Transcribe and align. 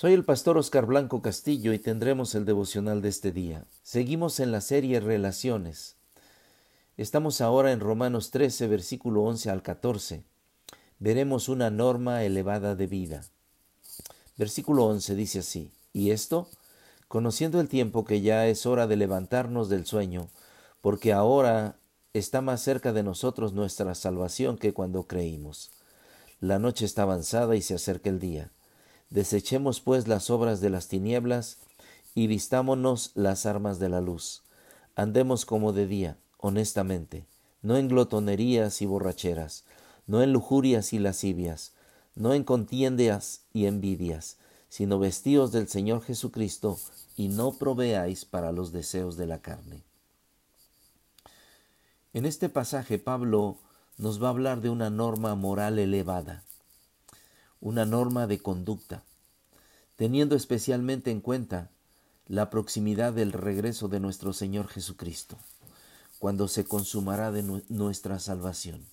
Soy 0.00 0.12
el 0.12 0.24
pastor 0.24 0.56
Oscar 0.56 0.86
Blanco 0.86 1.22
Castillo 1.22 1.72
y 1.72 1.80
tendremos 1.80 2.36
el 2.36 2.44
devocional 2.44 3.02
de 3.02 3.08
este 3.08 3.32
día. 3.32 3.64
Seguimos 3.82 4.38
en 4.38 4.52
la 4.52 4.60
serie 4.60 5.00
Relaciones. 5.00 5.96
Estamos 6.96 7.40
ahora 7.40 7.72
en 7.72 7.80
Romanos 7.80 8.30
13, 8.30 8.68
versículo 8.68 9.24
11 9.24 9.50
al 9.50 9.60
14. 9.60 10.22
Veremos 11.00 11.48
una 11.48 11.70
norma 11.70 12.22
elevada 12.22 12.76
de 12.76 12.86
vida. 12.86 13.24
Versículo 14.36 14.84
11 14.84 15.16
dice 15.16 15.40
así, 15.40 15.72
y 15.92 16.12
esto, 16.12 16.48
conociendo 17.08 17.60
el 17.60 17.68
tiempo 17.68 18.04
que 18.04 18.20
ya 18.20 18.46
es 18.46 18.66
hora 18.66 18.86
de 18.86 18.94
levantarnos 18.94 19.68
del 19.68 19.84
sueño, 19.84 20.28
porque 20.80 21.12
ahora 21.12 21.74
está 22.12 22.40
más 22.40 22.62
cerca 22.62 22.92
de 22.92 23.02
nosotros 23.02 23.52
nuestra 23.52 23.96
salvación 23.96 24.58
que 24.58 24.72
cuando 24.72 25.08
creímos. 25.08 25.72
La 26.38 26.60
noche 26.60 26.84
está 26.84 27.02
avanzada 27.02 27.56
y 27.56 27.62
se 27.62 27.74
acerca 27.74 28.10
el 28.10 28.20
día. 28.20 28.52
Desechemos 29.10 29.80
pues 29.80 30.06
las 30.06 30.28
obras 30.28 30.60
de 30.60 30.68
las 30.68 30.88
tinieblas 30.88 31.58
y 32.14 32.26
vistámonos 32.26 33.12
las 33.14 33.46
armas 33.46 33.78
de 33.78 33.88
la 33.88 34.02
luz. 34.02 34.42
Andemos 34.96 35.46
como 35.46 35.72
de 35.72 35.86
día, 35.86 36.18
honestamente, 36.36 37.26
no 37.62 37.76
en 37.78 37.88
glotonerías 37.88 38.82
y 38.82 38.86
borracheras, 38.86 39.64
no 40.06 40.22
en 40.22 40.32
lujurias 40.32 40.92
y 40.92 40.98
lascivias, 40.98 41.72
no 42.16 42.34
en 42.34 42.44
contiendas 42.44 43.42
y 43.54 43.64
envidias, 43.64 44.36
sino 44.68 44.98
vestíos 44.98 45.52
del 45.52 45.68
Señor 45.68 46.02
Jesucristo 46.02 46.78
y 47.16 47.28
no 47.28 47.52
proveáis 47.52 48.26
para 48.26 48.52
los 48.52 48.72
deseos 48.72 49.16
de 49.16 49.26
la 49.26 49.40
carne. 49.40 49.82
En 52.12 52.26
este 52.26 52.50
pasaje 52.50 52.98
Pablo 52.98 53.56
nos 53.96 54.22
va 54.22 54.26
a 54.26 54.30
hablar 54.30 54.60
de 54.60 54.68
una 54.68 54.90
norma 54.90 55.34
moral 55.34 55.78
elevada 55.78 56.44
una 57.60 57.84
norma 57.84 58.26
de 58.26 58.38
conducta, 58.38 59.02
teniendo 59.98 60.36
especialmente 60.36 61.10
en 61.10 61.20
cuenta 61.20 61.70
la 62.28 62.50
proximidad 62.50 63.12
del 63.12 63.32
regreso 63.32 63.88
de 63.88 63.98
nuestro 63.98 64.32
Señor 64.32 64.68
Jesucristo, 64.68 65.36
cuando 66.20 66.46
se 66.46 66.64
consumará 66.64 67.32
de 67.32 67.42
nuestra 67.68 68.20
salvación. 68.20 68.86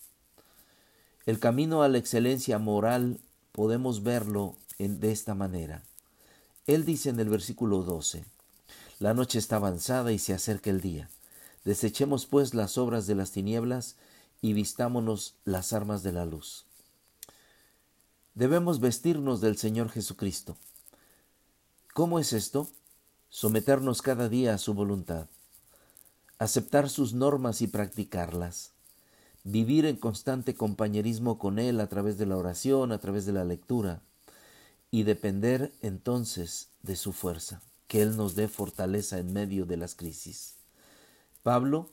El 1.27 1.39
camino 1.39 1.83
a 1.83 1.89
la 1.89 1.99
excelencia 1.99 2.57
moral 2.57 3.19
podemos 3.51 4.01
verlo 4.01 4.55
de 4.79 5.11
esta 5.11 5.35
manera. 5.35 5.83
Él 6.65 6.85
dice 6.85 7.11
en 7.11 7.19
el 7.19 7.29
versículo 7.29 7.83
12, 7.83 8.25
La 8.97 9.13
noche 9.13 9.37
está 9.37 9.57
avanzada 9.57 10.11
y 10.11 10.17
se 10.17 10.33
acerca 10.33 10.71
el 10.71 10.81
día. 10.81 11.11
Desechemos 11.65 12.25
pues 12.25 12.55
las 12.55 12.79
obras 12.79 13.05
de 13.05 13.13
las 13.13 13.29
tinieblas 13.29 13.95
y 14.41 14.53
vistámonos 14.53 15.35
las 15.45 15.71
armas 15.71 16.01
de 16.01 16.13
la 16.13 16.25
luz 16.25 16.65
debemos 18.35 18.81
vestirnos 18.81 19.41
del 19.41 19.57
Señor 19.57 19.89
Jesucristo. 19.89 20.57
¿Cómo 21.95 22.19
es 22.19 22.33
esto? 22.33 22.67
Someternos 23.29 24.01
cada 24.01 24.27
día 24.27 24.53
a 24.53 24.57
su 24.57 24.73
voluntad, 24.73 25.27
aceptar 26.39 26.89
sus 26.89 27.13
normas 27.13 27.61
y 27.61 27.67
practicarlas, 27.67 28.73
vivir 29.45 29.85
en 29.85 29.95
constante 29.95 30.55
compañerismo 30.55 31.39
con 31.39 31.57
Él 31.57 31.79
a 31.79 31.87
través 31.87 32.17
de 32.17 32.25
la 32.25 32.35
oración, 32.35 32.91
a 32.91 32.97
través 32.97 33.25
de 33.25 33.31
la 33.31 33.45
lectura, 33.45 34.01
y 34.91 35.03
depender 35.03 35.71
entonces 35.81 36.67
de 36.83 36.97
su 36.97 37.13
fuerza, 37.13 37.61
que 37.87 38.01
Él 38.01 38.17
nos 38.17 38.35
dé 38.35 38.49
fortaleza 38.49 39.17
en 39.17 39.31
medio 39.31 39.65
de 39.65 39.77
las 39.77 39.95
crisis. 39.95 40.55
Pablo 41.43 41.91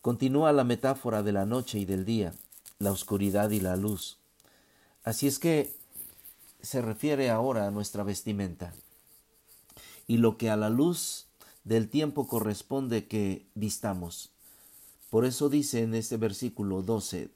continúa 0.00 0.50
la 0.54 0.64
metáfora 0.64 1.22
de 1.22 1.32
la 1.32 1.44
noche 1.44 1.78
y 1.78 1.84
del 1.84 2.06
día, 2.06 2.32
la 2.78 2.90
oscuridad 2.90 3.50
y 3.50 3.60
la 3.60 3.76
luz, 3.76 4.16
Así 5.04 5.26
es 5.26 5.38
que 5.38 5.76
se 6.62 6.80
refiere 6.80 7.28
ahora 7.28 7.66
a 7.66 7.70
nuestra 7.70 8.02
vestimenta 8.02 8.72
y 10.06 10.18
lo 10.18 10.38
que 10.38 10.50
a 10.50 10.56
la 10.56 10.70
luz 10.70 11.26
del 11.64 11.88
tiempo 11.88 12.28
corresponde 12.28 13.06
que 13.06 13.46
vistamos. 13.54 14.30
Por 15.10 15.24
eso 15.24 15.48
dice 15.48 15.82
en 15.82 15.94
este 15.94 16.16
versículo 16.16 16.82
12, 16.82 17.30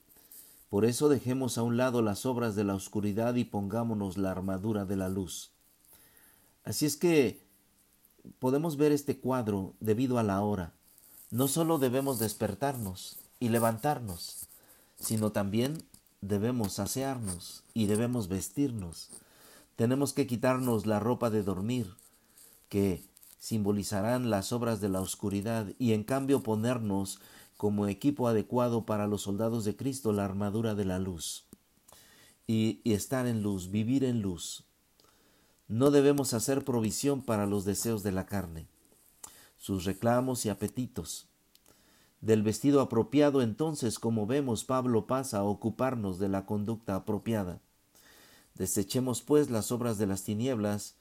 por 0.68 0.84
eso 0.84 1.08
dejemos 1.08 1.58
a 1.58 1.64
un 1.64 1.76
lado 1.76 2.00
las 2.00 2.24
obras 2.26 2.54
de 2.54 2.62
la 2.62 2.74
oscuridad 2.74 3.34
y 3.34 3.44
pongámonos 3.44 4.16
la 4.18 4.30
armadura 4.30 4.84
de 4.84 4.96
la 4.96 5.08
luz. 5.08 5.50
Así 6.62 6.86
es 6.86 6.96
que 6.96 7.42
podemos 8.38 8.76
ver 8.76 8.92
este 8.92 9.18
cuadro 9.18 9.74
debido 9.80 10.18
a 10.18 10.22
la 10.22 10.40
hora. 10.42 10.72
No 11.30 11.48
solo 11.48 11.78
debemos 11.78 12.20
despertarnos 12.20 13.18
y 13.40 13.48
levantarnos, 13.48 14.46
sino 14.96 15.32
también 15.32 15.82
debemos 16.20 16.78
asearnos 16.78 17.64
y 17.74 17.86
debemos 17.86 18.28
vestirnos. 18.28 19.08
Tenemos 19.74 20.12
que 20.12 20.26
quitarnos 20.26 20.86
la 20.86 21.00
ropa 21.00 21.30
de 21.30 21.42
dormir, 21.42 21.96
que 22.70 23.04
simbolizarán 23.38 24.30
las 24.30 24.50
obras 24.52 24.80
de 24.80 24.88
la 24.88 25.02
oscuridad, 25.02 25.66
y 25.78 25.92
en 25.92 26.04
cambio 26.04 26.42
ponernos 26.42 27.20
como 27.58 27.86
equipo 27.86 28.26
adecuado 28.26 28.86
para 28.86 29.06
los 29.06 29.20
soldados 29.20 29.66
de 29.66 29.76
Cristo 29.76 30.14
la 30.14 30.24
armadura 30.24 30.74
de 30.74 30.86
la 30.86 30.98
luz. 30.98 31.44
Y, 32.46 32.80
y 32.82 32.94
estar 32.94 33.26
en 33.26 33.42
luz, 33.42 33.70
vivir 33.70 34.04
en 34.04 34.22
luz. 34.22 34.64
No 35.68 35.90
debemos 35.90 36.32
hacer 36.32 36.64
provisión 36.64 37.20
para 37.20 37.44
los 37.44 37.66
deseos 37.66 38.02
de 38.02 38.12
la 38.12 38.24
carne, 38.24 38.66
sus 39.58 39.84
reclamos 39.84 40.46
y 40.46 40.48
apetitos 40.48 41.26
del 42.20 42.42
vestido 42.42 42.80
apropiado, 42.80 43.40
entonces, 43.40 43.98
como 43.98 44.26
vemos, 44.26 44.64
Pablo 44.64 45.06
pasa 45.06 45.38
a 45.38 45.44
ocuparnos 45.44 46.18
de 46.18 46.28
la 46.28 46.44
conducta 46.44 46.94
apropiada. 46.94 47.60
Desechemos, 48.54 49.22
pues, 49.22 49.50
las 49.50 49.72
obras 49.72 49.96
de 49.96 50.06
las 50.06 50.24
tinieblas 50.24 50.96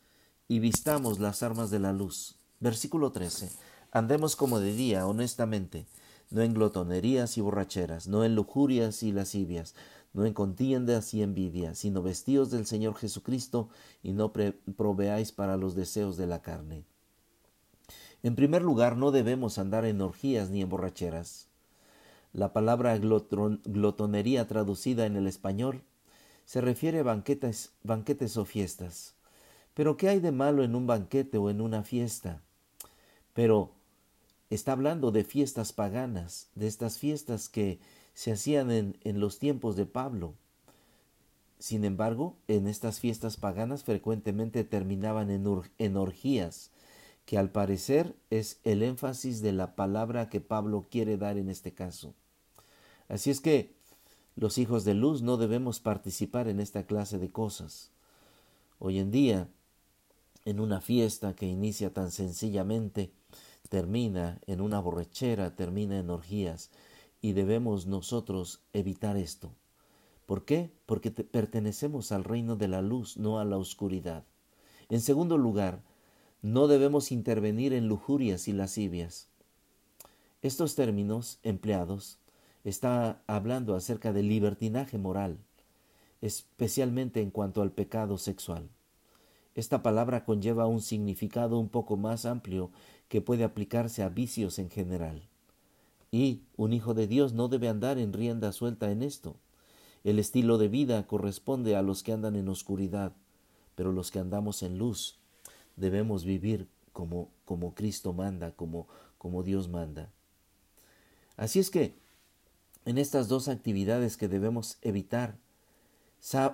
y 0.50 0.58
vistamos 0.58 1.20
las 1.20 1.44
armas 1.44 1.70
de 1.70 1.78
la 1.78 1.94
luz. 1.94 2.36
Versículo 2.60 3.12
13. 3.12 3.52
Andemos 3.92 4.36
como 4.36 4.60
de 4.60 4.74
día, 4.74 5.06
honestamente, 5.06 5.86
no 6.32 6.42
en 6.42 6.56
glotonerías 6.56 7.38
y 7.38 7.42
borracheras, 7.42 8.08
no 8.08 8.26
en 8.26 8.34
lujurias 8.34 9.04
y 9.04 9.12
lascivias, 9.12 9.76
no 10.12 10.26
en 10.26 10.34
contiendas 10.34 11.14
y 11.14 11.22
envidias, 11.22 11.78
sino 11.78 12.02
vestidos 12.02 12.50
del 12.50 12.66
Señor 12.66 12.96
Jesucristo 12.96 13.70
y 14.02 14.12
no 14.12 14.34
proveáis 14.34 15.32
para 15.32 15.56
los 15.56 15.76
deseos 15.76 16.18
de 16.18 16.26
la 16.26 16.42
carne. 16.42 16.84
En 18.24 18.36
primer 18.36 18.64
lugar, 18.64 18.98
no 18.98 19.12
debemos 19.12 19.60
andar 19.60 19.86
en 19.86 20.02
orgías 20.02 20.50
ni 20.50 20.64
en 20.64 20.70
borracheras. 20.70 21.48
La 22.34 22.54
palabra 22.54 22.98
glotonería 22.98 24.48
traducida 24.48 25.06
en 25.06 25.16
el 25.16 25.28
español 25.28 25.84
se 26.46 26.60
refiere 26.60 27.00
a 27.00 27.04
banquetes, 27.04 27.72
banquetes 27.84 28.36
o 28.36 28.46
fiestas. 28.46 29.14
Pero 29.74 29.98
¿qué 29.98 30.10
hay 30.10 30.20
de 30.20 30.32
malo 30.32 30.64
en 30.64 30.76
un 30.76 30.88
banquete 30.88 31.38
o 31.38 31.50
en 31.50 31.62
una 31.62 31.84
fiesta? 31.84 32.42
Pero 33.34 33.72
está 34.50 34.72
hablando 34.74 35.12
de 35.12 35.24
fiestas 35.24 35.74
paganas, 35.74 36.50
de 36.56 36.68
estas 36.68 36.98
fiestas 36.98 37.50
que 37.50 37.80
se 38.14 38.32
hacían 38.32 38.72
en, 38.72 39.20
los 39.20 39.40
tiempos 39.40 39.76
de 39.76 39.86
Pablo. 39.86 40.34
Sin 41.60 41.86
embargo, 41.86 42.36
en 42.48 42.68
estas 42.68 43.00
fiestas 43.00 43.38
paganas 43.38 43.84
frecuentemente 43.84 44.64
terminaban 44.64 45.30
en, 45.30 45.46
en 45.78 45.98
orgías, 45.98 46.72
que 47.26 47.38
al 47.38 47.52
parecer 47.52 48.16
es 48.30 48.60
el 48.64 48.82
énfasis 48.82 49.42
de 49.42 49.54
la 49.54 49.76
palabra 49.76 50.30
que 50.30 50.42
Pablo 50.42 50.88
quiere 50.90 51.16
dar 51.18 51.38
en 51.38 51.50
este 51.50 51.74
caso. 51.74 52.14
Así 53.08 53.30
es 53.30 53.40
que 53.40 53.76
los 54.36 54.58
hijos 54.58 54.84
de 54.84 54.94
luz 54.94 55.22
no 55.22 55.38
debemos 55.38 55.80
participar 55.80 56.48
en 56.48 56.60
esta 56.60 56.84
clase 56.86 57.20
de 57.20 57.30
cosas. 57.30 57.92
Hoy 58.80 59.00
en 59.00 59.12
día, 59.12 59.48
en 60.50 60.60
una 60.60 60.82
fiesta 60.82 61.36
que 61.36 61.46
inicia 61.46 61.94
tan 61.94 62.12
sencillamente, 62.12 63.12
termina 63.70 64.40
en 64.48 64.62
una 64.62 64.80
borrachera, 64.80 65.56
termina 65.56 66.00
en 66.00 66.10
orgías, 66.10 66.72
y 67.22 67.34
debemos 67.34 67.86
nosotros 67.86 68.62
evitar 68.74 69.16
esto. 69.16 69.54
¿Por 70.26 70.46
qué? 70.46 70.72
Porque 70.86 71.12
pertenecemos 71.12 72.12
al 72.12 72.24
reino 72.24 72.56
de 72.56 72.68
la 72.68 72.82
luz, 72.82 73.18
no 73.18 73.40
a 73.40 73.46
la 73.46 73.58
oscuridad. 73.58 74.26
En 74.90 75.02
segundo 75.02 75.38
lugar, 75.38 75.84
no 76.42 76.68
debemos 76.68 77.12
intervenir 77.12 77.74
en 77.74 77.88
lujurias 77.88 78.48
y 78.48 78.54
lascivias. 78.54 79.28
Estos 80.42 80.74
términos 80.74 81.40
empleados 81.44 82.18
está 82.64 83.22
hablando 83.28 83.76
acerca 83.76 84.14
del 84.14 84.30
libertinaje 84.30 84.98
moral, 84.98 85.38
especialmente 86.22 87.22
en 87.22 87.30
cuanto 87.30 87.62
al 87.62 87.72
pecado 87.72 88.18
sexual. 88.18 88.70
Esta 89.56 89.84
palabra 89.84 90.26
conlleva 90.26 90.68
un 90.68 90.82
significado 90.82 91.60
un 91.60 91.70
poco 91.70 91.98
más 91.98 92.26
amplio 92.26 92.72
que 93.08 93.22
puede 93.22 93.44
aplicarse 93.44 94.04
a 94.04 94.10
vicios 94.10 94.60
en 94.60 94.70
general. 94.70 95.28
Y 96.12 96.42
un 96.56 96.74
hijo 96.74 96.94
de 96.94 97.08
Dios 97.08 97.34
no 97.34 97.48
debe 97.48 97.68
andar 97.68 97.98
en 97.98 98.14
rienda 98.14 98.52
suelta 98.52 98.92
en 98.92 99.04
esto. 99.04 99.36
El 100.04 100.18
estilo 100.18 100.58
de 100.58 100.70
vida 100.70 101.06
corresponde 101.08 101.76
a 101.76 101.82
los 101.82 102.04
que 102.04 102.14
andan 102.14 102.36
en 102.36 102.48
oscuridad, 102.48 103.14
pero 103.76 103.92
los 103.92 104.12
que 104.12 104.20
andamos 104.20 104.64
en 104.64 104.78
luz 104.78 105.20
debemos 105.76 106.24
vivir 106.24 106.68
como, 106.94 107.30
como 107.46 107.74
Cristo 107.74 108.14
manda, 108.14 108.52
como, 108.52 108.88
como 109.18 109.44
Dios 109.44 109.68
manda. 109.68 110.12
Así 111.38 111.60
es 111.60 111.70
que 111.70 111.96
en 112.86 112.98
estas 112.98 113.28
dos 113.28 113.48
actividades 113.48 114.18
que 114.18 114.28
debemos 114.28 114.78
evitar, 114.82 115.38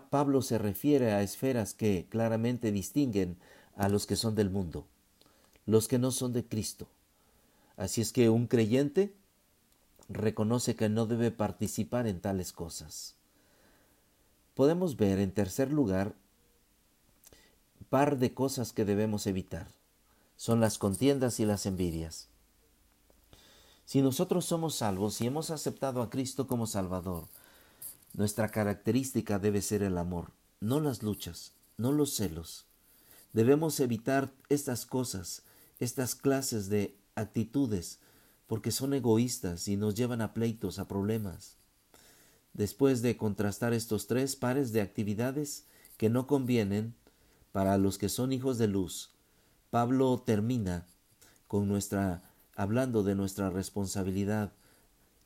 Pablo 0.09 0.41
se 0.41 0.57
refiere 0.57 1.13
a 1.13 1.21
esferas 1.21 1.73
que 1.73 2.07
claramente 2.09 2.71
distinguen 2.71 3.37
a 3.75 3.89
los 3.89 4.05
que 4.05 4.15
son 4.15 4.35
del 4.35 4.49
mundo, 4.49 4.85
los 5.65 5.87
que 5.87 5.99
no 5.99 6.11
son 6.11 6.33
de 6.33 6.45
Cristo. 6.45 6.87
Así 7.77 8.01
es 8.01 8.11
que 8.11 8.29
un 8.29 8.47
creyente 8.47 9.13
reconoce 10.07 10.75
que 10.75 10.87
no 10.87 11.05
debe 11.05 11.31
participar 11.31 12.07
en 12.07 12.21
tales 12.21 12.53
cosas. 12.53 13.15
Podemos 14.53 14.95
ver 14.97 15.19
en 15.19 15.31
tercer 15.31 15.71
lugar 15.71 16.15
par 17.89 18.17
de 18.17 18.33
cosas 18.33 18.73
que 18.73 18.85
debemos 18.85 19.27
evitar. 19.27 19.67
Son 20.37 20.59
las 20.59 20.77
contiendas 20.77 21.39
y 21.39 21.45
las 21.45 21.65
envidias. 21.65 22.27
Si 23.85 24.01
nosotros 24.01 24.45
somos 24.45 24.75
salvos 24.75 25.21
y 25.21 25.27
hemos 25.27 25.49
aceptado 25.49 26.01
a 26.01 26.09
Cristo 26.09 26.47
como 26.47 26.67
Salvador, 26.67 27.27
nuestra 28.15 28.49
característica 28.49 29.39
debe 29.39 29.61
ser 29.61 29.83
el 29.83 29.97
amor, 29.97 30.31
no 30.59 30.79
las 30.79 31.03
luchas, 31.03 31.53
no 31.77 31.91
los 31.91 32.15
celos. 32.15 32.65
Debemos 33.33 33.79
evitar 33.79 34.33
estas 34.47 34.85
cosas, 34.85 35.43
estas 35.79 36.15
clases 36.15 36.69
de 36.69 36.97
actitudes, 37.15 37.99
porque 38.47 38.71
son 38.71 38.93
egoístas 38.93 39.67
y 39.67 39.75
nos 39.75 39.95
llevan 39.95 40.21
a 40.21 40.33
pleitos, 40.33 40.79
a 40.79 40.87
problemas. 40.87 41.57
Después 42.53 43.01
de 43.01 43.17
contrastar 43.17 43.73
estos 43.73 44.07
tres 44.07 44.37
pares 44.37 44.71
de 44.71 44.81
actividades 44.81 45.65
que 45.97 46.09
no 46.09 46.25
convienen 46.25 46.95
para 47.51 47.77
los 47.77 47.97
que 47.97 48.07
son 48.07 48.31
hijos 48.31 48.57
de 48.57 48.67
luz, 48.67 49.11
Pablo 49.71 50.23
termina 50.25 50.87
con 51.47 51.67
nuestra 51.67 52.23
hablando 52.55 53.03
de 53.03 53.15
nuestra 53.15 53.49
responsabilidad 53.49 54.53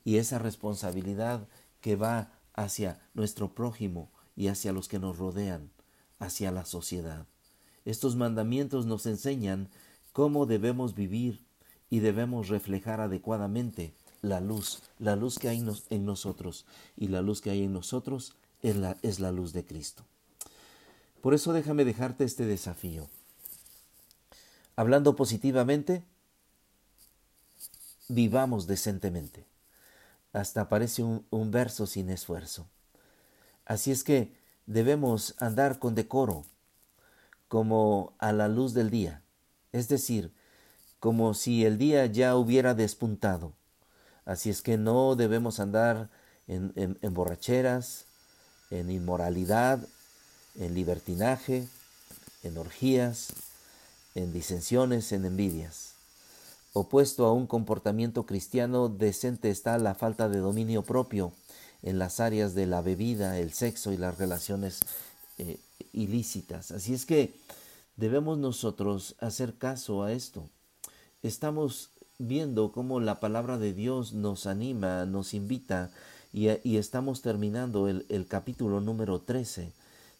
y 0.03 0.17
esa 0.17 0.39
responsabilidad 0.39 1.47
que 1.81 1.95
va 1.95 2.38
hacia 2.53 2.99
nuestro 3.13 3.53
prójimo 3.53 4.09
y 4.35 4.47
hacia 4.47 4.71
los 4.71 4.87
que 4.87 4.99
nos 4.99 5.17
rodean, 5.17 5.71
hacia 6.19 6.51
la 6.51 6.65
sociedad. 6.65 7.25
Estos 7.85 8.15
mandamientos 8.15 8.85
nos 8.85 9.05
enseñan 9.05 9.69
cómo 10.13 10.45
debemos 10.45 10.95
vivir 10.95 11.43
y 11.89 11.99
debemos 11.99 12.49
reflejar 12.49 13.01
adecuadamente 13.01 13.93
la 14.21 14.41
luz, 14.41 14.81
la 14.99 15.15
luz 15.15 15.39
que 15.39 15.49
hay 15.49 15.63
en 15.89 16.05
nosotros. 16.05 16.65
Y 16.97 17.07
la 17.07 17.21
luz 17.21 17.41
que 17.41 17.49
hay 17.49 17.63
en 17.63 17.73
nosotros 17.73 18.35
es 18.61 18.75
la, 18.75 18.97
es 19.01 19.19
la 19.19 19.31
luz 19.31 19.53
de 19.53 19.65
Cristo. 19.65 20.03
Por 21.21 21.33
eso 21.33 21.53
déjame 21.53 21.85
dejarte 21.85 22.23
este 22.23 22.45
desafío. 22.45 23.07
Hablando 24.75 25.15
positivamente, 25.15 26.03
vivamos 28.07 28.67
decentemente 28.67 29.45
hasta 30.33 30.69
parece 30.69 31.03
un, 31.03 31.51
verso 31.51 31.87
sin 31.87 32.09
esfuerzo. 32.09 32.67
Así 33.65 33.91
es 33.91 34.03
que 34.03 34.35
debemos 34.65 35.35
andar 35.39 35.79
con 35.79 35.95
decoro, 35.95 36.45
como 37.47 38.13
a 38.19 38.31
la 38.31 38.47
luz 38.47 38.73
del 38.73 38.89
día, 38.89 39.23
es 39.71 39.87
decir, 39.87 40.33
como 40.99 41.33
si 41.33 41.65
el 41.65 41.77
día 41.77 42.05
ya 42.05 42.35
hubiera 42.35 42.73
despuntado. 42.75 43.53
Así 44.25 44.49
es 44.49 44.61
que 44.61 44.77
no 44.77 45.15
debemos 45.15 45.59
andar 45.59 46.09
en, 46.47 46.73
en, 46.75 47.13
borracheras, 47.13 48.05
en 48.69 48.91
inmoralidad, 48.91 49.79
en 50.55 50.75
libertinaje, 50.75 51.67
en 52.43 52.57
orgías, 52.57 53.33
en 54.13 54.31
disensiones, 54.31 55.11
en 55.11 55.25
envidias. 55.25 55.98
Opuesto 56.73 57.25
a 57.25 57.33
un 57.33 57.47
comportamiento 57.47 58.25
cristiano 58.27 58.89
decente 58.89 59.49
está 59.49 59.77
la 59.79 59.95
falta 59.95 60.29
de 60.29 60.37
dominio 60.37 60.83
propio 60.83 61.33
en 61.81 61.97
las 61.97 62.19
áreas 62.19 62.53
de 62.53 62.67
la 62.67 62.81
bebida, 62.81 63.39
el 63.39 63.53
sexo 63.53 63.91
y 63.91 63.97
las 63.97 64.19
relaciones 64.19 64.81
eh, 65.39 65.57
ilícitas. 65.93 66.69
Así 66.69 66.93
es 66.93 67.07
que 67.07 67.33
debemos 67.95 68.37
nosotros 68.37 69.15
hacer 69.19 69.55
caso 69.55 70.03
a 70.03 70.11
esto. 70.11 70.47
Estamos 71.23 71.89
viendo 72.19 72.71
cómo 72.71 72.99
la 72.99 73.19
palabra 73.19 73.57
de 73.57 73.73
Dios 73.73 74.13
nos 74.13 74.45
anima, 74.45 75.05
nos 75.05 75.33
invita 75.33 75.89
y, 76.31 76.77
estamos 76.77 77.23
terminando 77.23 77.87
el, 77.87 78.27
capítulo 78.27 78.79
número 78.79 79.19
13 79.21 79.71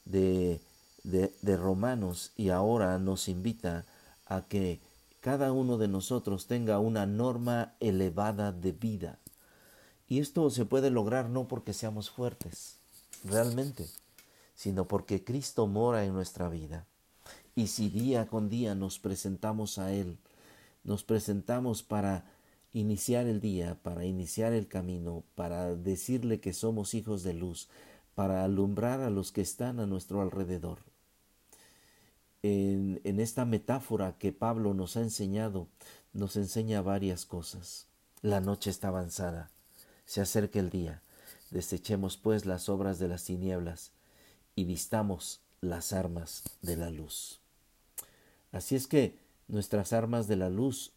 de, 0.05 0.59
de 1.03 1.57
Romanos 1.57 2.31
y 2.35 2.49
ahora 2.49 2.97
nos 2.97 3.27
invita 3.27 3.85
a 4.25 4.41
que 4.41 4.79
cada 5.19 5.51
uno 5.51 5.77
de 5.77 5.87
nosotros 5.87 6.47
tenga 6.47 6.79
una 6.79 7.05
norma 7.05 7.75
elevada 7.79 8.51
de 8.51 8.71
vida. 8.71 9.19
Y 10.07 10.19
esto 10.19 10.49
se 10.49 10.65
puede 10.65 10.89
lograr 10.89 11.29
no 11.29 11.47
porque 11.47 11.73
seamos 11.73 12.09
fuertes, 12.09 12.77
realmente, 13.23 13.85
sino 14.55 14.87
porque 14.87 15.23
Cristo 15.23 15.67
mora 15.67 16.05
en 16.05 16.13
nuestra 16.13 16.49
vida. 16.49 16.85
Y 17.55 17.67
si 17.67 17.89
día 17.89 18.27
con 18.27 18.49
día 18.49 18.75
nos 18.75 18.97
presentamos 18.97 19.77
a 19.77 19.93
Él, 19.93 20.17
nos 20.83 21.03
presentamos 21.03 21.83
para 21.83 22.23
iniciar 22.71 23.27
el 23.27 23.41
día, 23.41 23.77
para 23.83 24.05
iniciar 24.05 24.53
el 24.53 24.67
camino, 24.67 25.23
para 25.35 25.75
decirle 25.75 26.39
que 26.39 26.53
somos 26.53 26.93
hijos 26.93 27.23
de 27.23 27.33
luz, 27.33 27.67
para 28.15 28.43
alumbrar 28.43 29.01
a 29.01 29.09
los 29.09 29.31
que 29.31 29.41
están 29.41 29.79
a 29.79 29.85
nuestro 29.85 30.21
alrededor 30.21 30.79
en, 32.43 33.19
esta 33.19 33.45
metáfora 33.45 34.17
que 34.17 34.31
Pablo 34.31 34.73
nos 34.73 34.97
ha 34.97 35.01
enseñado, 35.01 35.67
nos 36.13 36.35
enseña 36.35 36.81
varias 36.81 37.25
cosas. 37.25 37.87
La 38.21 38.41
noche 38.41 38.69
está 38.69 38.89
avanzada, 38.89 39.51
se 40.05 40.21
acerca 40.21 40.59
el 40.59 40.69
día. 40.69 41.01
Desechemos 41.51 42.17
pues 42.17 42.45
las 42.45 42.69
obras 42.69 42.99
de 42.99 43.07
las 43.07 43.25
tinieblas 43.25 43.91
y 44.55 44.65
vistamos 44.65 45.41
las 45.61 45.93
armas 45.93 46.43
de 46.61 46.77
la 46.77 46.89
luz. 46.89 47.39
Así 48.51 48.75
es 48.75 48.87
que 48.87 49.17
nuestras 49.47 49.93
armas 49.93 50.27
de 50.27 50.35
la 50.35 50.49
luz 50.49 50.93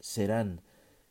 serán 0.00 0.60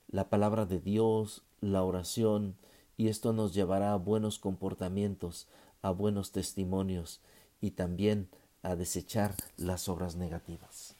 la 0.08 0.30
palabra 0.30 0.66
de 0.66 0.80
Dios, 0.80 1.44
la 1.62 1.84
oración, 1.84 2.56
y 2.98 3.10
esto 3.10 3.34
nos 3.34 3.54
llevará 3.54 3.94
a 3.94 3.98
buenos 3.98 4.40
comportamientos, 4.40 5.48
a 5.82 5.92
buenos 5.92 6.32
testimonios 6.32 7.22
y 7.60 7.72
también 7.72 8.30
a 8.66 8.76
desechar 8.76 9.36
las 9.58 9.88
obras 9.90 10.16
negativas. 10.16 10.96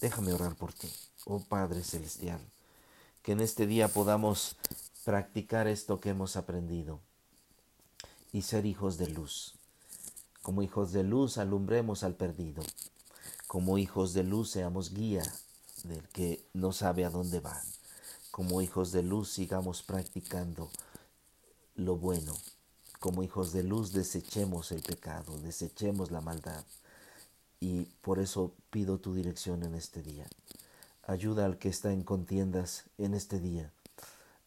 Déjame 0.00 0.32
orar 0.32 0.54
por 0.54 0.72
ti, 0.72 0.88
oh 1.24 1.40
Padre 1.40 1.82
Celestial, 1.82 2.40
que 3.22 3.32
en 3.32 3.40
este 3.40 3.66
día 3.66 3.88
podamos 3.88 4.56
practicar 5.04 5.66
esto 5.66 6.00
que 6.00 6.10
hemos 6.10 6.36
aprendido 6.36 7.00
y 8.32 8.42
ser 8.42 8.64
hijos 8.64 8.96
de 8.96 9.08
luz. 9.08 9.56
Como 10.40 10.62
hijos 10.62 10.92
de 10.92 11.02
luz 11.02 11.36
alumbremos 11.36 12.04
al 12.04 12.14
perdido. 12.14 12.62
Como 13.48 13.76
hijos 13.76 14.14
de 14.14 14.22
luz 14.22 14.50
seamos 14.50 14.94
guía 14.94 15.24
del 15.82 16.08
que 16.10 16.40
no 16.54 16.72
sabe 16.72 17.04
a 17.04 17.10
dónde 17.10 17.40
va. 17.40 17.60
Como 18.30 18.62
hijos 18.62 18.92
de 18.92 19.02
luz 19.02 19.30
sigamos 19.30 19.82
practicando 19.82 20.70
lo 21.74 21.96
bueno. 21.96 22.34
Como 23.00 23.24
hijos 23.24 23.52
de 23.52 23.64
luz 23.64 23.92
desechemos 23.92 24.70
el 24.70 24.82
pecado, 24.82 25.36
desechemos 25.40 26.12
la 26.12 26.20
maldad 26.20 26.64
y 27.60 27.84
por 28.00 28.18
eso 28.18 28.54
pido 28.70 28.98
tu 28.98 29.14
dirección 29.14 29.62
en 29.62 29.74
este 29.74 30.02
día. 30.02 30.26
Ayuda 31.02 31.44
al 31.44 31.58
que 31.58 31.68
está 31.68 31.92
en 31.92 32.02
contiendas 32.02 32.84
en 32.96 33.14
este 33.14 33.38
día. 33.38 33.72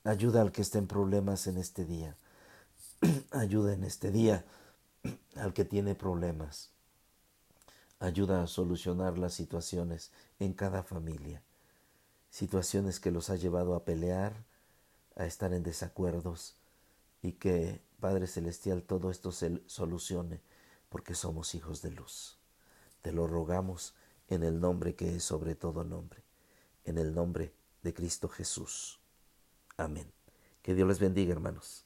Ayuda 0.04 0.42
al 0.42 0.52
que 0.52 0.62
está 0.62 0.80
en 0.80 0.88
problemas 0.88 1.48
en 1.48 1.58
este 1.58 1.86
día. 1.86 2.18
Ayuda 3.32 3.74
en 3.74 3.84
este 3.84 4.12
día 4.12 4.44
al 5.36 5.54
que 5.54 5.64
tiene 5.64 5.96
problemas. 5.96 6.70
Ayuda 8.00 8.44
a 8.44 8.48
solucionar 8.48 9.18
las 9.18 9.34
situaciones 9.34 10.12
en 10.40 10.54
cada 10.54 10.84
familia. 10.84 11.42
Situaciones 12.32 13.00
que 13.00 13.12
los 13.12 13.30
ha 13.30 13.36
llevado 13.36 13.76
a 13.76 13.86
pelear, 13.86 14.34
a 15.16 15.26
estar 15.26 15.54
en 15.54 15.64
desacuerdos 15.64 16.56
y 17.22 17.34
que, 17.34 17.82
Padre 18.00 18.28
Celestial, 18.28 18.84
todo 18.84 19.12
esto 19.12 19.32
se 19.32 19.62
solucione 19.68 20.42
porque 20.90 21.16
somos 21.16 21.56
hijos 21.56 21.82
de 21.82 21.92
luz. 21.92 22.38
Te 23.04 23.12
lo 23.12 23.28
rogamos 23.28 23.94
en 24.30 24.44
el 24.44 24.62
nombre 24.62 24.96
que 24.96 25.18
es 25.18 25.26
sobre 25.26 25.56
todo 25.56 25.84
nombre, 25.84 26.24
en 26.86 26.98
el 26.98 27.14
nombre 27.14 27.54
de 27.82 27.94
Cristo 27.94 28.30
Jesús. 28.30 29.02
Amén. 29.76 30.10
Que 30.62 30.74
Dios 30.74 30.88
les 30.88 31.00
bendiga, 31.00 31.34
hermanos. 31.34 31.83